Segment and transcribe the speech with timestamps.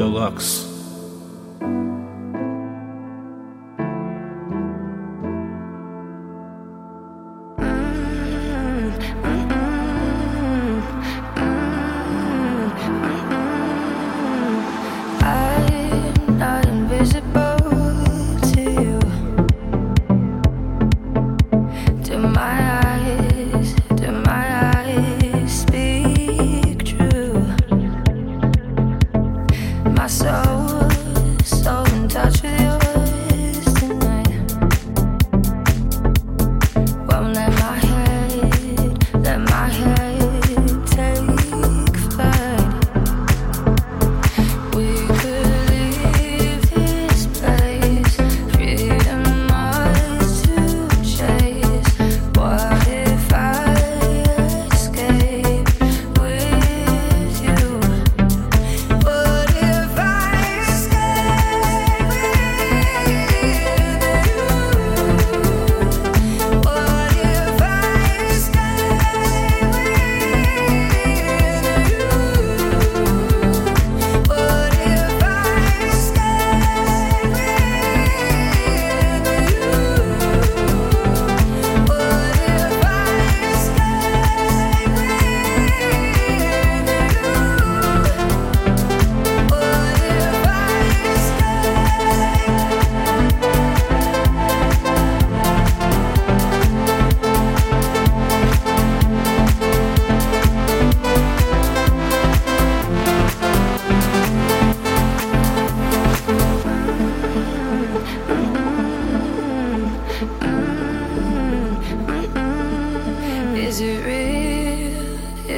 [0.00, 0.64] Deluxe.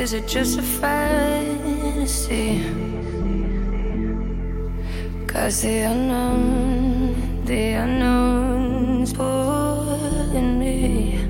[0.03, 2.61] is it just a fantasy?
[5.29, 11.21] Cause the unknown, the unknown's pulling me.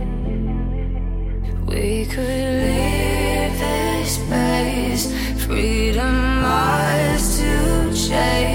[1.67, 5.05] We could leave this place,
[5.45, 8.52] freedom ours to chase.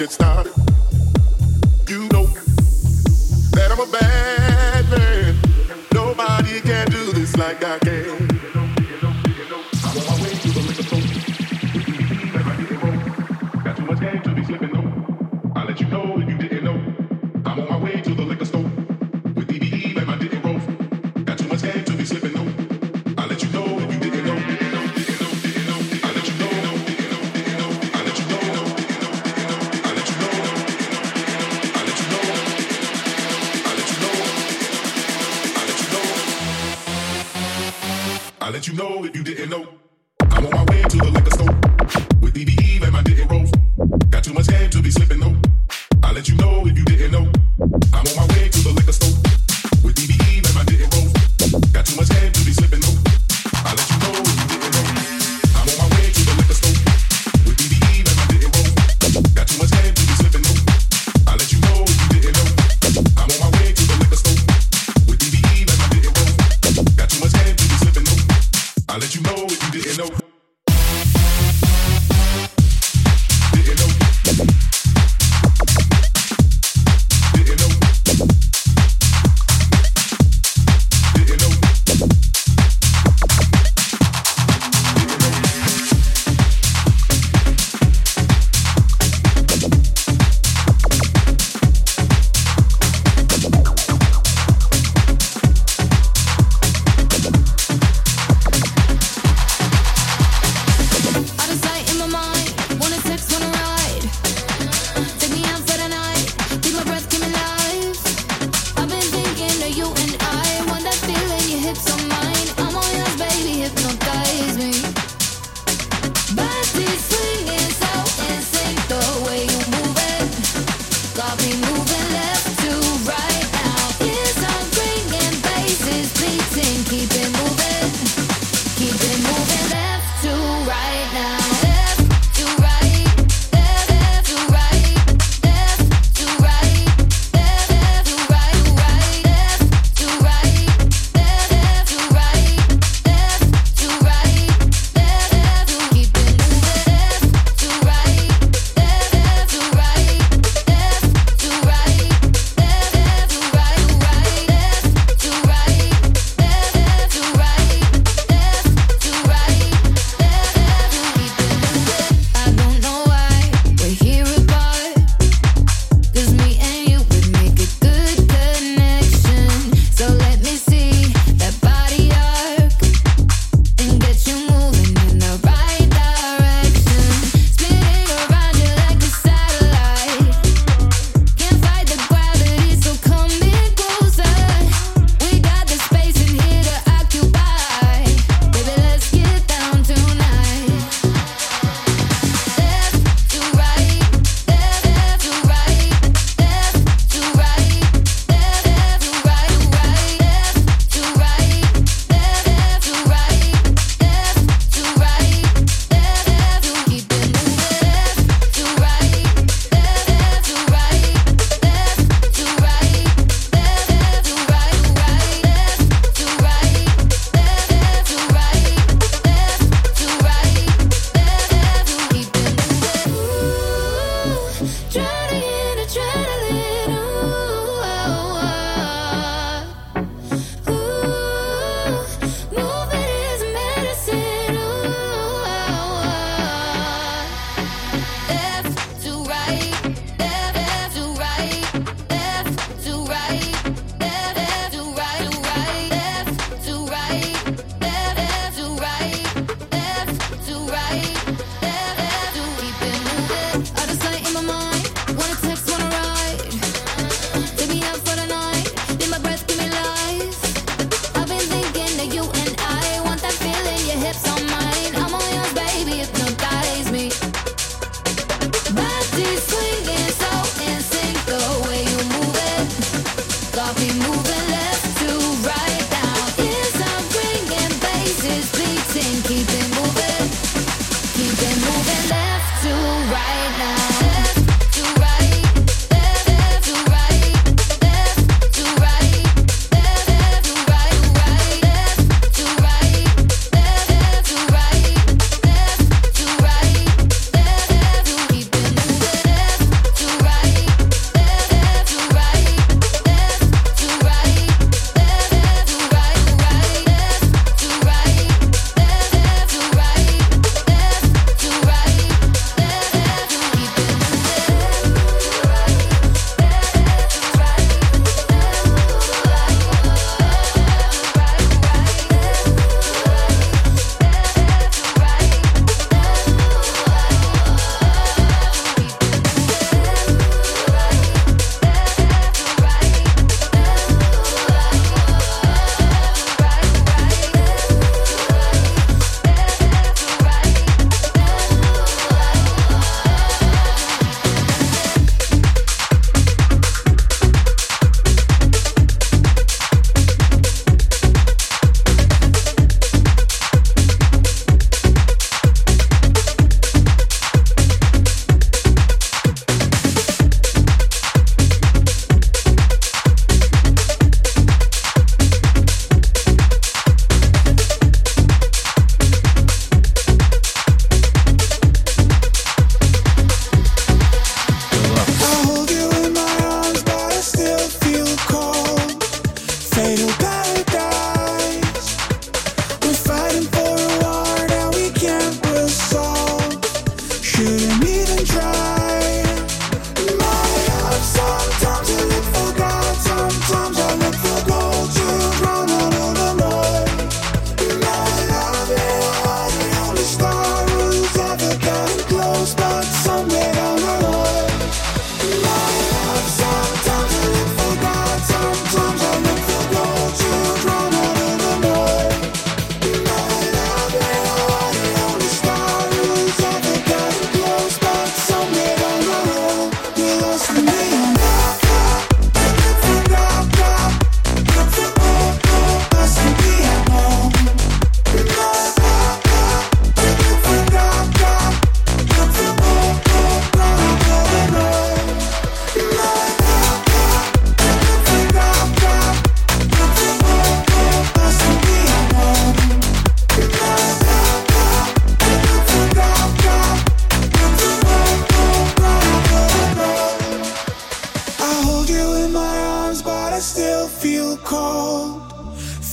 [0.00, 0.18] once it.
[1.88, 2.26] You know
[3.52, 5.36] that I'm a bad man.
[5.92, 8.23] Nobody can do this like I can.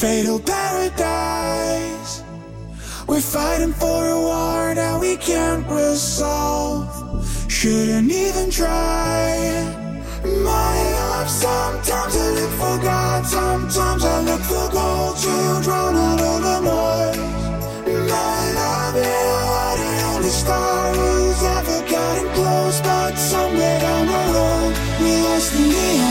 [0.02, 2.24] Fatal paradise.
[3.08, 6.90] We're fighting for a war that we can't resolve.
[7.48, 9.38] Shouldn't even try.
[10.26, 16.20] My love, sometimes I look for God, sometimes I look for gold to drown out
[16.20, 17.18] all the noise.
[18.10, 24.74] My love, are the only star who's ever gotten close, but somewhere down the road,
[25.00, 26.11] we lost the neon.